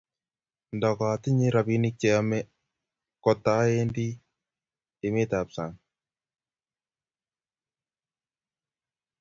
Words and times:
Ndo 0.75 0.89
katinye 0.99 1.47
rabinik 1.55 1.95
che 2.01 2.07
yome 2.15 2.39
ko 2.47 2.49
katawendi 3.33 4.07
emet 5.05 5.31
ab 5.39 5.47
sang 5.55 5.75